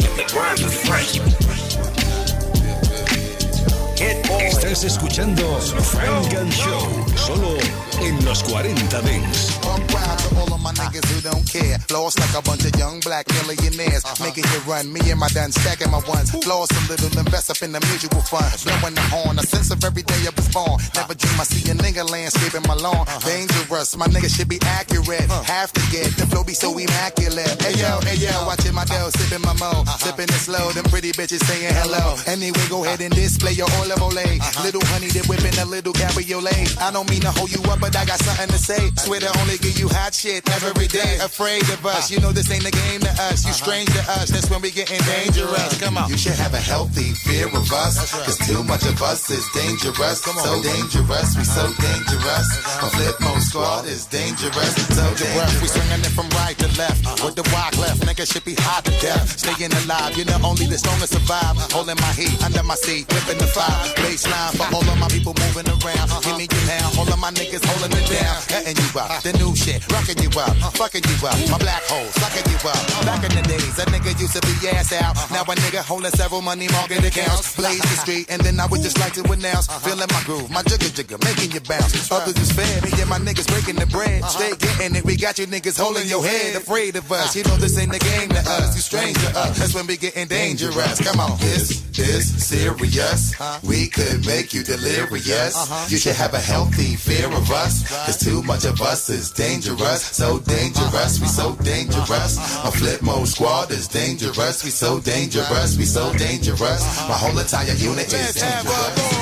[4.39, 7.57] Estás escuchando Frank and Show, solo
[8.01, 9.57] en los 40 Dance.
[9.63, 11.77] I'm proud to all of my niggas who don't care.
[11.91, 14.03] Lost like a bunch of young black millionaires.
[14.03, 14.25] Uh-huh.
[14.25, 16.33] Making it run, me and my done stacking my ones.
[16.47, 18.49] Lost a little, invest up in the mutual fund.
[18.65, 20.81] Blowing the horn, a sense of every day I was born.
[20.81, 21.01] Uh-huh.
[21.01, 23.05] Never dream I see a nigga landscaping my lawn.
[23.07, 23.19] Uh-huh.
[23.27, 25.29] Dangerous, my nigga should be accurate.
[25.29, 25.43] Uh.
[25.43, 27.61] Have to get the flow be so immaculate.
[27.61, 29.83] Hey yo, hey yo, watching my dough, sipping my mo.
[30.01, 32.17] Sipping it slow, them pretty bitches saying hello.
[32.25, 33.05] Anyway, go ahead uh.
[33.05, 34.25] and display your olive ole.
[34.65, 36.81] Little honey, they whipping a little cabriolet.
[36.81, 38.91] I don't mean to hold you up, but I got something to say.
[38.97, 41.17] Swear to only give you hot shit every day.
[41.21, 43.43] Afraid of us, you know this ain't a game to us.
[43.43, 43.63] You uh-huh.
[43.63, 45.79] strange to us, that's when we getting dangerous.
[45.79, 46.09] Come on.
[46.09, 50.21] You should have a healthy fear of us, cause too much of us is dangerous.
[50.21, 51.81] So dangerous, we so uh-huh.
[51.81, 52.47] dangerous.
[52.53, 52.85] Uh-huh.
[52.85, 55.61] A Flipmode Squad is dangerous, so dangerous.
[55.61, 58.85] We swinging it from right to left, with the rock left, nigga should be hot
[58.85, 59.39] to death.
[59.39, 61.57] Staying alive, you're the only the strongest survive.
[61.73, 63.73] Holding my heat under my seat, whipping the fire.
[63.99, 66.07] Baseline for all of my people moving around.
[66.21, 68.38] Give me your now, all of my niggas holding it down.
[68.45, 71.38] Cutting you up, the new shit, rocking you up, uh, fucking you up.
[71.49, 72.82] My black hole, sucking you up.
[73.05, 75.17] Back in the days, a nigga used to be ass out.
[75.17, 75.34] Uh-huh.
[75.34, 77.57] Now a nigga holding several money market accounts.
[77.57, 77.61] Uh-huh.
[77.61, 79.69] Blaze the street, and then I would just like to announce.
[79.69, 79.79] Uh-huh.
[79.88, 82.11] Feeling my groove, my jigger jigger, making you bounce.
[82.11, 84.23] Others is fair, me and my niggas breaking the bread.
[84.25, 86.55] Stay getting it, we got you niggas holding your head.
[86.55, 87.38] Afraid of us, ah.
[87.38, 88.75] you know this ain't the game to us.
[88.75, 90.99] You strange to us, that's when we getting dangerous.
[91.01, 93.34] Come on, this is serious.
[93.63, 95.55] We could make you delirious.
[95.91, 97.61] You should have a healthy fear of us.
[97.62, 100.01] Cause too much of us is dangerous.
[100.01, 102.38] So dangerous, we so dangerous.
[102.66, 104.64] My Flipmode Squad is dangerous.
[104.64, 106.82] We so dangerous, we so dangerous.
[107.07, 109.22] My whole entire unit is dangerous.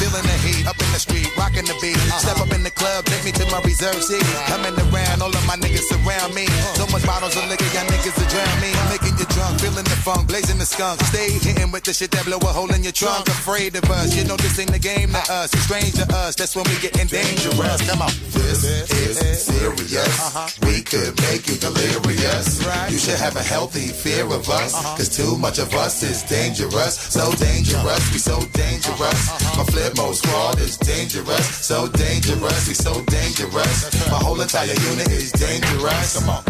[0.00, 1.96] Feeling the heat up in the street, rocking the beat.
[1.96, 2.18] Uh-huh.
[2.18, 4.24] Step up in the club, take me to my reserve seat.
[4.24, 4.56] Uh-huh.
[4.56, 6.48] Coming around, all of my niggas surround me.
[6.48, 6.80] Uh-huh.
[6.80, 8.72] So much bottles of liquor, y'all niggas to drown me.
[8.88, 11.00] Making you drunk, feeling the funk, blazing the skunk.
[11.12, 13.28] Stay hitting with the shit that blow a hole in your trunk.
[13.28, 15.52] Afraid of us, you know this ain't the game to us.
[15.52, 17.65] It's strange to us, that's when we getting dangerous.
[17.66, 18.10] Come on.
[18.30, 20.06] This is serious.
[20.06, 20.48] Uh-huh.
[20.66, 22.62] We could make you delirious.
[22.90, 24.74] You should have a healthy fear of us.
[24.74, 24.96] Uh-huh.
[24.96, 26.94] Cause too much of us is dangerous.
[26.94, 29.00] So dangerous, we so dangerous.
[29.02, 29.58] Uh-huh.
[29.58, 31.46] My Flipmode Squad is dangerous.
[31.66, 34.10] So dangerous, we so dangerous.
[34.10, 36.18] My whole entire unit is dangerous.
[36.18, 36.44] Come on.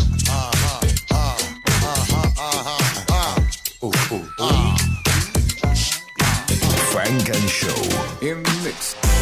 [3.82, 4.76] Ooh, ooh, ooh.
[6.92, 7.80] Funk and Show.
[8.20, 9.15] In the mix.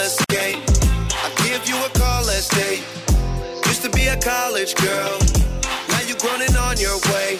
[0.00, 0.24] Let's.
[0.32, 2.84] I'll give you a call, let's date.
[3.66, 5.18] Used to be a college girl.
[5.92, 7.38] Now you grown and on your way.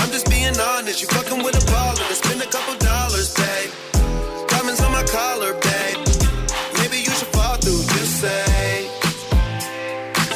[0.00, 1.00] I'm just being honest.
[1.00, 2.06] You fucking with a baller.
[2.08, 3.70] To spend a couple dollars, babe.
[4.48, 5.98] Diamonds on my collar, babe.
[6.80, 7.82] Maybe you should fall through.
[7.96, 8.84] You say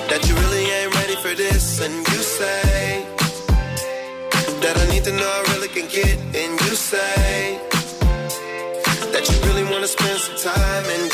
[0.08, 3.04] that you really ain't ready for this, and you say
[4.62, 7.60] that I need to know I really can get, and you say
[9.12, 11.13] that you really wanna spend some time, and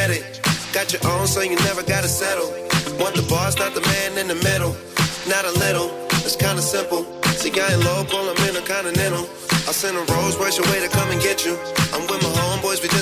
[0.00, 0.24] get it.
[0.72, 2.48] Got your own, so you never gotta settle.
[3.00, 4.72] Want the boss, not the man in the middle.
[5.28, 5.88] Not a little,
[6.24, 7.02] it's kinda simple.
[7.40, 9.24] See, I ain't local, I'm in a continental.
[9.66, 11.54] I'll send a Rolls your way to come and get you.
[11.94, 12.49] I'm with my homeboys,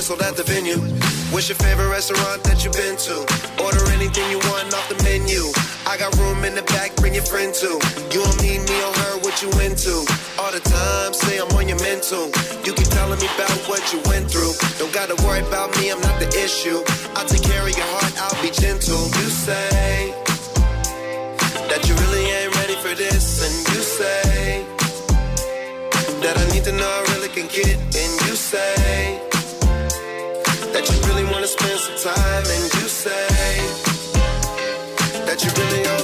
[0.09, 0.81] sold at the venue.
[1.29, 3.15] What's your favorite restaurant that you've been to?
[3.61, 5.53] Order anything you want off the menu.
[5.85, 7.77] I got room in the back, bring your friend too.
[8.09, 10.01] You and me, me or her, what you into?
[10.41, 12.25] All the time, say I'm on your mental.
[12.65, 14.57] You keep telling me about what you went through.
[14.81, 16.81] Don't gotta worry about me, I'm not the issue.
[17.13, 19.05] I'll take care of your heart, I'll be gentle.
[19.21, 20.09] You say
[21.69, 24.65] that you really ain't ready for this, and you say
[26.25, 29.28] that I need to know I really can get, it, and you say
[30.79, 33.27] that you really wanna spend some time and you say
[35.25, 35.98] that you really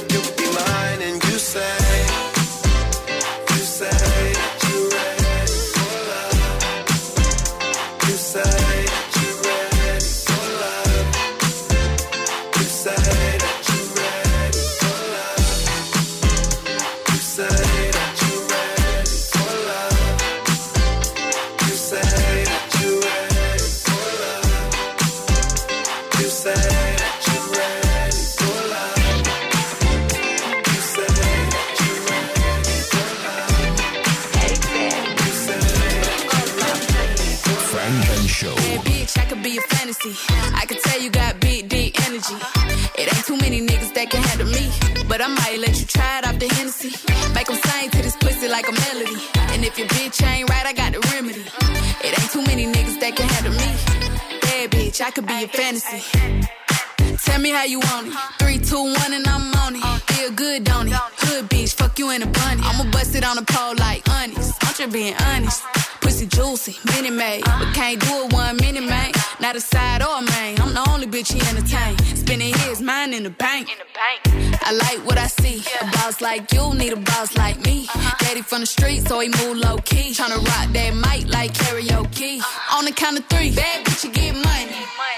[79.08, 80.12] so he move low key.
[80.12, 82.40] Tryna rock that mic like karaoke.
[82.74, 84.76] On the count of three, bad bitch, you get money.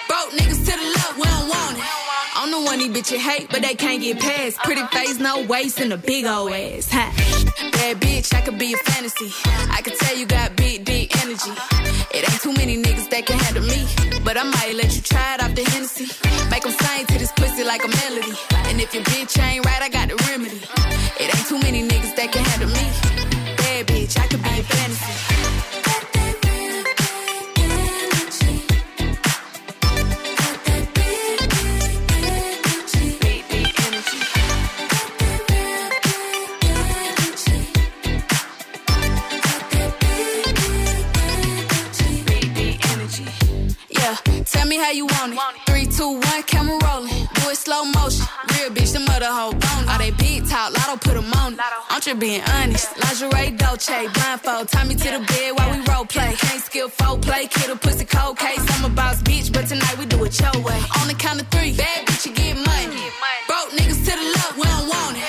[0.08, 1.84] Broke niggas to the left, we don't want it.
[2.36, 4.58] I'm the one these bitches hate, but they can't get past.
[4.58, 6.88] Pretty face, no waist, and a big old ass.
[6.90, 7.10] Huh.
[7.72, 9.32] Bad bitch, I could be a fantasy.
[9.70, 11.52] I could tell you got big, deep energy.
[12.14, 13.86] It ain't too many niggas that can handle me.
[14.24, 16.08] But I might let you try it off the Hennessy.
[16.50, 18.34] Make 'em sing to this pussy like a melody.
[18.68, 20.57] And if your bitch ain't right, I got the remedy.
[44.88, 45.38] How you want it.
[45.66, 47.28] Three, two, one, camera rolling.
[47.36, 48.24] Do it slow motion.
[48.52, 49.84] Real bitch, the mother hoe bone.
[49.88, 51.58] All they big talk, lotto put 'em on.
[51.90, 52.88] I'm just being honest.
[53.02, 54.68] Lingerie, Dolce, blindfold.
[54.72, 56.32] Tie me to the bed while we role play.
[56.44, 58.64] Can't skill folk play, kid a pussy cold case.
[58.74, 60.80] I'm a boss bitch, but tonight we do it your way.
[61.00, 63.02] On the count of three, bad bitch, you get money.
[63.46, 65.24] Broke niggas to the left, we don't want it.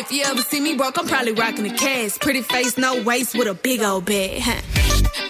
[0.00, 2.18] If you ever see me broke, I'm probably rocking the cash.
[2.18, 4.42] Pretty face, no waist, with a big old bag.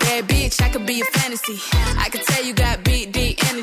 [0.01, 1.59] Bad bitch, I could be a fantasy.
[2.05, 3.12] I could tell you got big,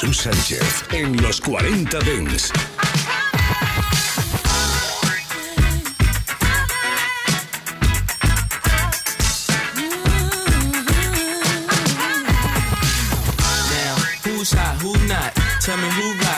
[0.00, 2.50] Jesús Sánchez en los 40 Dents.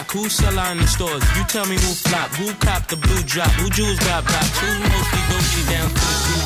[0.02, 1.22] Rock, who sell out in the stores.
[1.36, 4.78] You tell me who flop, who cop the blue drop, who jewels got blocks, who's
[4.80, 6.42] mostly Gucci down to the blue.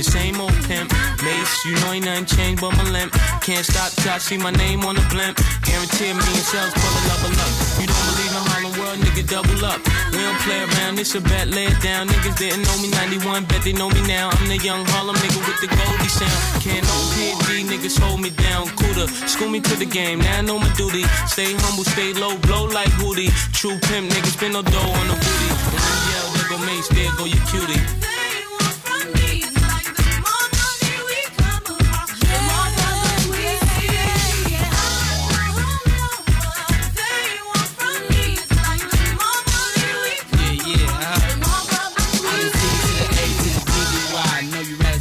[0.00, 0.88] The same old pimp,
[1.20, 3.12] mace, you know ain't nothing changed but my limp.
[3.44, 5.36] Can't stop till I see my name on the blimp.
[5.60, 7.52] Guarantee me and sales pull a level up.
[7.76, 9.76] You don't believe in Harlem World, nigga, double up.
[10.16, 12.08] We don't play around, this a bet, lay it down.
[12.08, 14.32] Niggas didn't know me 91, bet they know me now.
[14.32, 16.40] I'm the young Harlem nigga with the Goldie sound.
[16.64, 18.72] Can't no PD, niggas hold me down.
[18.80, 21.04] Cooler, school me to the game, now I know my duty.
[21.28, 23.30] Stay humble, stay low, blow like Hootie.
[23.52, 25.50] True pimp, niggas spend no dough on the booty.
[25.72, 28.00] When I yell, there go Mace, there go your cutie.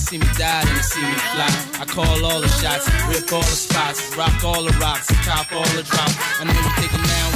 [0.10, 1.82] See you me die see me fly.
[1.82, 5.70] I call all the shots, rip all the spots, rock all the rocks, top all
[5.78, 6.18] the drops.
[6.40, 7.29] I know you thinking now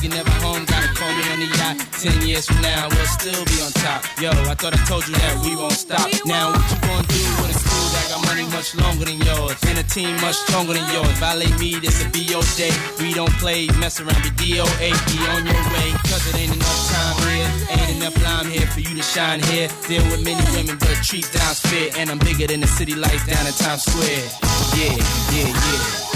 [0.00, 1.76] Nigga never home, gotta call me on the yacht.
[2.00, 4.00] Ten years from now, we'll still be on top.
[4.16, 6.08] Yo, I thought I told you that we won't stop.
[6.24, 9.60] Now what you gonna do when it's cool that got money much longer than yours,
[9.68, 11.12] and a team much stronger than yours.
[11.20, 12.72] Violate me, this a BO day.
[12.96, 15.92] We don't play, mess around, be DOA, be on your way.
[16.08, 19.68] Cause it ain't enough time here, ain't enough lime here for you to shine here.
[19.84, 21.92] Deal with many women, but treat down's fair.
[22.00, 24.32] And I'm bigger than the city lights down in Times Square.
[24.80, 24.96] Yeah,
[25.36, 26.09] yeah, yeah.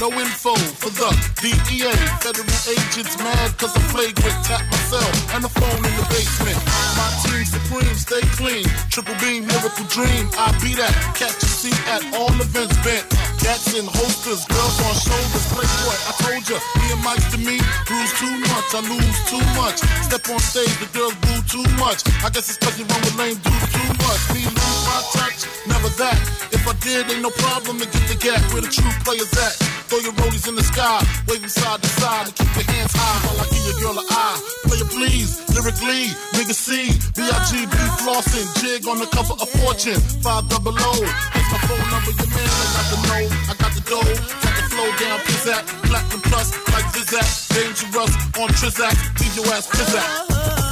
[0.00, 1.10] No info for the
[1.42, 1.90] DEA.
[2.22, 6.58] Federal agents mad cause I flagrant tap myself and the phone in the basement.
[6.94, 8.66] My team supreme, stay clean.
[8.90, 10.30] Triple beam, miracle dream.
[10.38, 10.94] I be that.
[11.18, 13.06] Catch a seat at all events bent.
[13.42, 15.46] Gats in holsters, girls on shoulders.
[15.50, 19.42] Playboy, I told ya, me and Mike to me, bruise too much, I lose too
[19.58, 19.78] much.
[20.06, 22.06] Step on stage, the girls boo too much.
[22.22, 24.22] I guess it's cause you run with lame dudes too much.
[24.34, 26.18] Me lose my touch, never that.
[26.54, 29.77] If I did, ain't no problem to get the gap where the true players at.
[29.88, 33.24] Throw your rollies in the sky, waving side to side, and keep your hands high
[33.24, 34.36] while I give your girl a eye.
[34.68, 37.72] Play it please, lyrically, nigga C, B-I-G-B
[38.04, 40.92] flossing, jig on the cover of Fortune, five double O.
[40.92, 44.12] Here's my phone number, your man, I got the know, I got the dough,
[44.44, 48.92] got the flow down, pizzat, platinum plus, like Zizak, dangerous on Trizak,
[49.24, 50.04] leave your ass pizzat.
[50.04, 50.67] Uh-huh.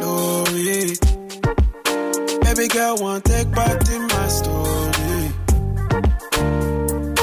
[0.00, 0.96] Glory.
[2.44, 4.96] Baby girl, won't take part in my story.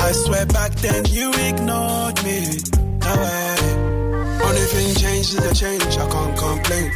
[0.06, 2.40] I swear back then you ignored me.
[3.00, 3.84] Now I,
[4.46, 5.98] only thing changed is the change.
[5.98, 6.92] I can't complain.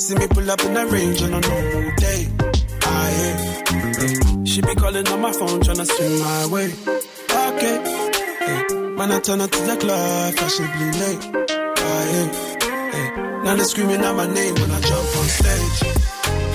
[0.00, 2.28] See me pull up in the range on a normal day.
[2.82, 4.48] I ain't.
[4.48, 6.72] She be calling on my phone tryna swing my way.
[7.30, 7.76] Okay.
[8.40, 8.74] Hey.
[8.96, 11.22] Man, I turn up to the club, fashionably late.
[11.78, 12.34] I ain't.
[12.94, 13.27] Hey.
[13.48, 15.80] Now they screaming out my name when I jump on stage.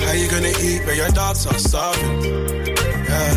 [0.06, 2.22] How you gonna eat when your dogs are starving?
[2.24, 3.34] Yeah.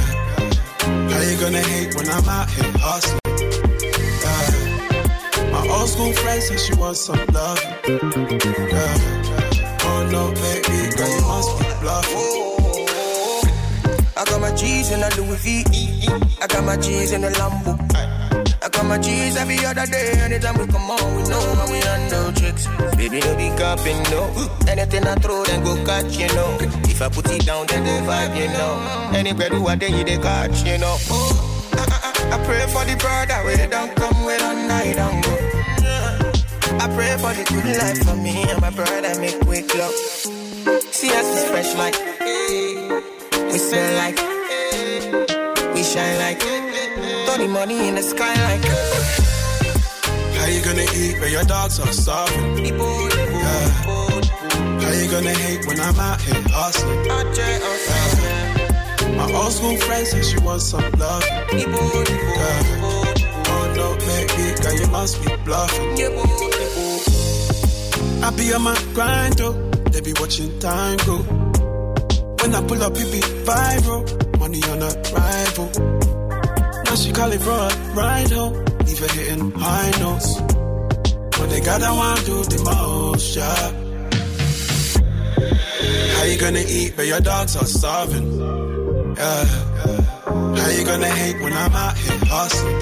[1.10, 3.20] How you gonna hate when I'm out here hustling?
[4.22, 5.51] Yeah.
[5.51, 7.60] My old school friend said she wants some love.
[7.88, 8.95] Yeah.
[9.89, 12.45] Oh no, baby, girl, you must be bluffing.
[14.18, 15.66] I got my G's in a Louis V.
[16.39, 17.97] I got my G's in a Lambo.
[18.88, 20.12] I my G's every other day.
[20.22, 22.68] Anytime we come on, we know how we handle tricks.
[22.96, 24.32] Baby, no be capping, no.
[24.66, 26.58] Anything I throw, then go catch, you know.
[26.88, 29.12] If I put it down, then go vibe, you know.
[29.14, 30.96] Anywhere do I then you they catch, you know.
[31.12, 34.98] Oh, I, I, I pray for the brother where they don't come with a night
[34.98, 35.36] and go.
[36.80, 39.92] I pray for the good life for me and my brother make quick love.
[40.96, 41.96] See us is fresh like,
[43.52, 44.18] we smell like,
[45.76, 46.66] we shine like,
[47.28, 48.63] throw money in the sky like.
[50.38, 52.65] How you gonna eat when your dogs are starving?
[52.65, 53.67] Yeah.
[54.82, 57.05] How you gonna hate when I'm out here hustling?
[57.05, 58.45] Yeah.
[59.17, 61.23] My old school friend said she wants some love.
[61.51, 61.78] Yeah.
[63.49, 65.97] Oh no, baby, girl, you must be bluffing.
[68.23, 69.53] I be on my grind, though.
[69.91, 71.17] They be watching time go.
[72.39, 74.39] When I pull up, it be viral.
[74.39, 75.97] Money on a rival.
[76.98, 78.54] She call it a ride home.
[78.86, 80.41] Leave hitting high notes.
[81.38, 83.72] But they gotta want do the most, yeah.
[86.16, 88.39] How you gonna eat but your dogs are starving?
[89.16, 89.45] Yeah.
[90.58, 92.82] How you gonna hate when I'm out here hustling?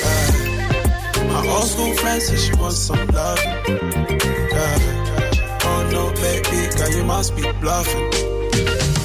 [0.00, 1.28] Yeah.
[1.28, 3.38] My old school friend says she wants some love.
[4.56, 4.78] Yeah.
[5.68, 8.95] Oh no, baby, girl, you must be bluffing.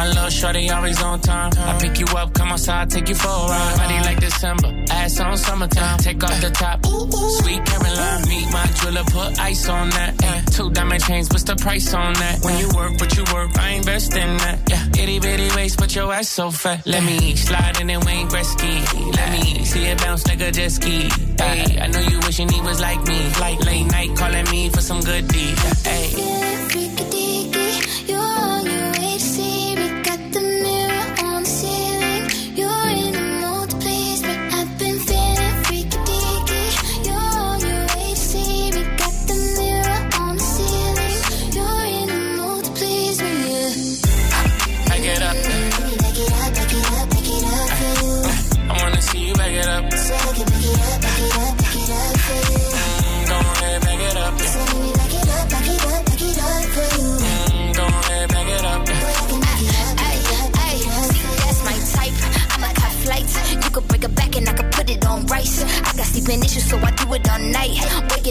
[0.00, 1.52] Uh, little shorty always on time.
[1.56, 3.76] I pick you up, come outside, take you for a ride.
[3.78, 4.79] Body like December,
[5.10, 5.98] ass on summertime.
[5.98, 8.28] Take off the top, sweet Caroline.
[8.28, 10.14] Meet my jeweler, put ice on that.
[10.22, 10.40] Yeah.
[10.42, 12.44] Two diamond chains, what's the price on that?
[12.44, 14.58] When you work, what you work, I invest in that.
[14.68, 16.86] Yeah, itty bitty waist, but your ass so fat.
[16.86, 19.16] Let me slide in and Wayne Gretzky.
[19.16, 21.08] Let me see it bounce like a jet ski.
[21.38, 23.20] Hey, I know you wishing he was like me.
[23.40, 25.58] Like late night calling me for some good deed.
[25.84, 26.29] Hey.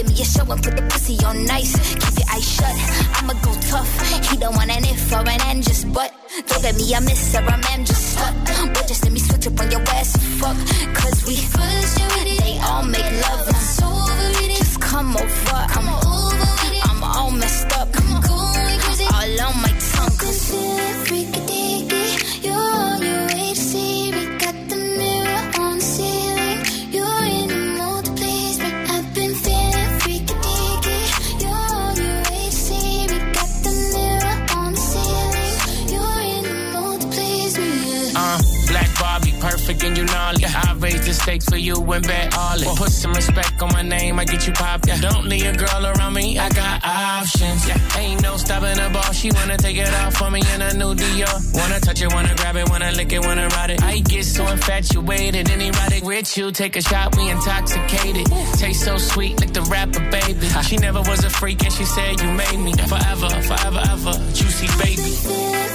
[0.00, 1.72] Give me a show and put the pussy on nice.
[1.94, 2.76] Keep your eyes shut.
[3.16, 3.92] I'ma go tough.
[4.30, 6.12] He don't want an if or an and just but.
[6.46, 8.34] Don't get me a miss or a man just stuck.
[8.74, 10.56] But just let me switch up on your ass fuck.
[10.94, 11.96] Cause we first
[12.44, 13.46] they all make love.
[14.48, 15.60] Just come over.
[15.76, 15.88] I'm
[16.88, 17.88] I'm all messed up.
[19.12, 20.16] All on my tongue.
[20.16, 20.54] Cause
[21.06, 21.49] freaky
[41.20, 42.76] I raise the stakes for you and bet all it.
[42.76, 44.86] Put some respect on my name, I get you popped.
[44.86, 45.00] Yeah.
[45.00, 47.66] Don't leave a girl around me, I got options.
[47.66, 47.98] Yeah.
[47.98, 50.94] Ain't no stopping the ball, she wanna take it off for me in a new
[50.94, 51.54] Dior.
[51.54, 53.82] Wanna touch it, wanna grab it, wanna lick it, wanna ride it.
[53.82, 56.52] I get so infatuated, and erotic with you.
[56.52, 58.26] Take a shot, we intoxicated.
[58.58, 60.48] Taste so sweet, like the rapper, baby.
[60.62, 64.12] She never was a freak, and she said you made me forever, forever, ever.
[64.32, 65.10] Juicy baby.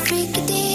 [0.06, 0.75] Freaky